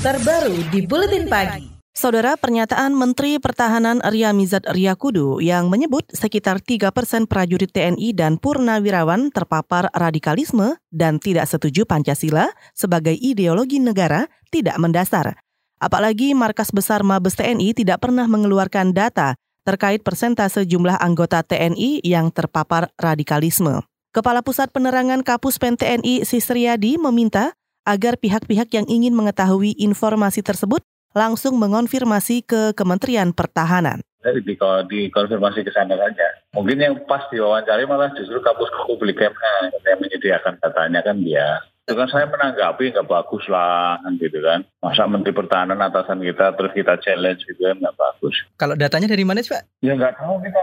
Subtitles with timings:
[0.00, 1.68] terbaru di Buletin Pagi.
[1.92, 8.40] Saudara, pernyataan Menteri Pertahanan Ria Mizat Riyakudu yang menyebut sekitar 3 persen prajurit TNI dan
[8.40, 15.36] purnawirawan terpapar radikalisme dan tidak setuju Pancasila sebagai ideologi negara tidak mendasar.
[15.76, 19.36] Apalagi Markas Besar Mabes TNI tidak pernah mengeluarkan data
[19.68, 23.84] terkait persentase jumlah anggota TNI yang terpapar radikalisme.
[24.16, 27.52] Kepala Pusat Penerangan Kapus Pen TNI Sisriyadi meminta
[27.84, 30.84] agar pihak-pihak yang ingin mengetahui informasi tersebut
[31.16, 34.00] langsung mengonfirmasi ke Kementerian Pertahanan.
[34.20, 36.26] Jadi di, dikonfirmasi ke sana saja.
[36.52, 41.64] Mungkin yang pas diwawancari malah justru kapus publik Kemhan yang menyediakan datanya kan dia.
[41.88, 44.60] Itu kan saya menanggapi nggak bagus lah kan gitu kan.
[44.84, 48.36] Masa Menteri Pertahanan atasan kita terus kita challenge gitu kan nggak bagus.
[48.60, 49.64] Kalau datanya dari mana sih Pak?
[49.80, 50.60] Ya nggak tahu kita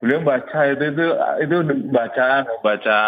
[0.00, 1.06] beliau baca itu itu
[1.44, 1.56] itu
[1.92, 2.98] bacaan baca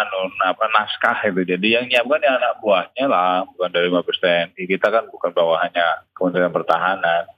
[0.00, 4.62] anu apa naskah itu jadi yang nyiapkan ya anak buahnya lah bukan dari Mabes TNI
[4.64, 7.28] kita kan bukan bawahannya Kementerian Pertahanan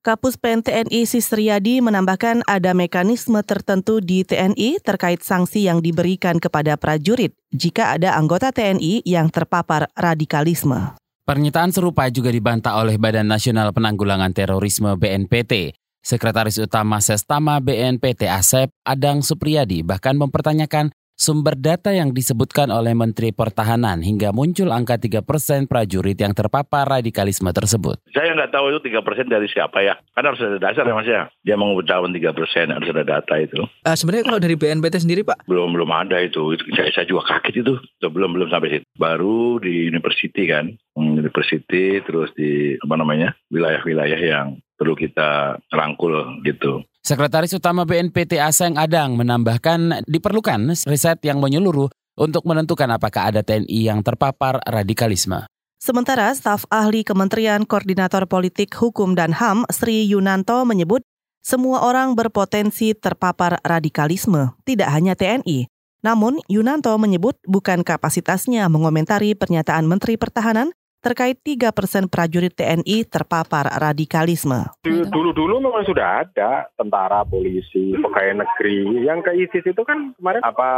[0.00, 6.80] Kapus Pen TNI Sisriyadi menambahkan ada mekanisme tertentu di TNI terkait sanksi yang diberikan kepada
[6.80, 10.96] prajurit jika ada anggota TNI yang terpapar radikalisme.
[11.28, 15.76] Pernyataan serupa juga dibantah oleh Badan Nasional Penanggulangan Terorisme BNPT.
[16.00, 23.28] Sekretaris Utama Sestama BNPT Asep Adang Supriyadi bahkan mempertanyakan sumber data yang disebutkan oleh Menteri
[23.28, 28.00] Pertahanan hingga muncul angka 3 persen prajurit yang terpapar radikalisme tersebut.
[28.16, 30.00] Saya nggak tahu itu 3 persen dari siapa ya.
[30.16, 31.28] Kan harus ada dasar ya mas ya.
[31.44, 33.60] Dia mengutarakan 3 persen harus ada data itu.
[33.84, 35.44] Uh, sebenarnya kalau dari BNPT sendiri Pak?
[35.44, 36.56] Belum belum ada itu.
[36.72, 37.76] Saya, saya juga kaget itu.
[38.08, 38.84] Belum belum sampai situ.
[38.96, 40.72] Baru di university kan.
[41.04, 46.84] University terus di apa namanya wilayah-wilayah yang perlu kita rangkul gitu.
[47.00, 51.88] Sekretaris Utama BNPT Aseng Adang menambahkan diperlukan riset yang menyeluruh
[52.20, 55.48] untuk menentukan apakah ada TNI yang terpapar radikalisme.
[55.80, 61.00] Sementara staf ahli Kementerian Koordinator Politik Hukum dan HAM Sri Yunanto menyebut
[61.40, 65.72] semua orang berpotensi terpapar radikalisme, tidak hanya TNI.
[66.04, 73.72] Namun, Yunanto menyebut bukan kapasitasnya mengomentari pernyataan Menteri Pertahanan terkait 3 persen prajurit TNI terpapar
[73.80, 74.68] radikalisme.
[74.84, 79.04] Dulu-dulu memang sudah ada tentara, polisi, pegawai negeri.
[79.08, 80.70] Yang ke ISIS itu kan kemarin apa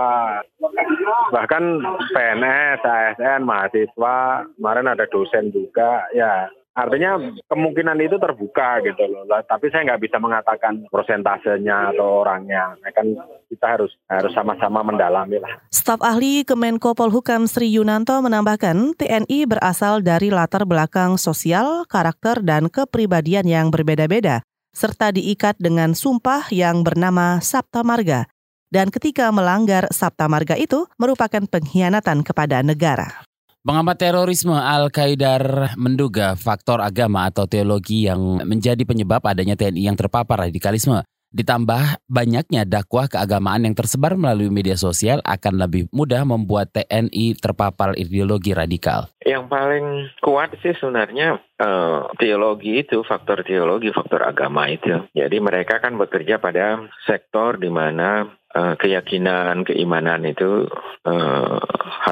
[1.34, 1.82] bahkan
[2.14, 6.06] PNS, ASN, mahasiswa, kemarin ada dosen juga.
[6.14, 7.20] Ya Artinya
[7.52, 9.28] kemungkinan itu terbuka gitu loh.
[9.28, 12.72] Tapi saya nggak bisa mengatakan prosentasenya atau orangnya.
[12.80, 13.06] Nah, kan
[13.52, 15.52] kita harus harus sama-sama mendalami lah.
[15.68, 22.72] Staf ahli Kemenko Polhukam Sri Yunanto menambahkan TNI berasal dari latar belakang sosial, karakter, dan
[22.72, 24.40] kepribadian yang berbeda-beda,
[24.72, 28.24] serta diikat dengan sumpah yang bernama Sabta Marga.
[28.72, 33.28] Dan ketika melanggar Sabta Marga itu merupakan pengkhianatan kepada negara.
[33.62, 40.50] Pengamat terorisme Al-Qaidar menduga faktor agama atau teologi yang menjadi penyebab adanya TNI yang terpapar
[40.50, 41.06] radikalisme.
[41.30, 47.94] Ditambah banyaknya dakwah keagamaan yang tersebar melalui media sosial akan lebih mudah membuat TNI terpapar
[47.94, 49.06] ideologi radikal.
[49.22, 49.86] Yang paling
[50.18, 55.06] kuat sih sebenarnya uh, teologi itu, faktor teologi, faktor agama itu.
[55.14, 60.68] Jadi mereka kan bekerja pada sektor di mana uh, keyakinan, keimanan itu
[61.08, 61.51] uh,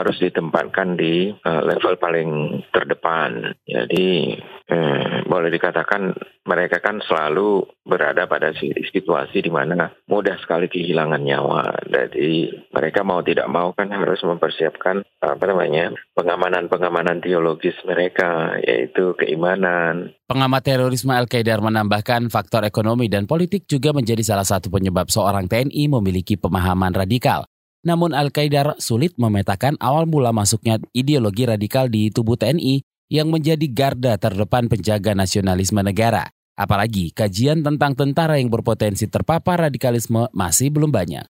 [0.00, 3.53] harus ditempatkan di uh, level paling terdepan.
[3.69, 4.34] Jadi
[4.72, 6.16] uh, boleh dikatakan
[6.49, 8.50] mereka kan selalu berada pada
[8.91, 11.87] situasi di mana mudah sekali kehilangan nyawa.
[11.87, 20.17] Jadi mereka mau tidak mau kan harus mempersiapkan apa namanya pengamanan-pengamanan teologis mereka yaitu keimanan.
[20.27, 25.91] Pengamat terorisme Al-Qaeda menambahkan faktor ekonomi dan politik juga menjadi salah satu penyebab seorang TNI
[25.91, 27.47] memiliki pemahaman radikal.
[27.81, 34.21] Namun Al-Qaeda sulit memetakan awal mula masuknya ideologi radikal di tubuh TNI yang menjadi garda
[34.21, 36.29] terdepan penjaga nasionalisme negara.
[36.61, 41.25] Apalagi kajian tentang tentara yang berpotensi terpapar radikalisme masih belum banyak.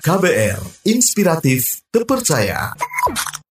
[0.00, 2.76] KBR, inspiratif, terpercaya.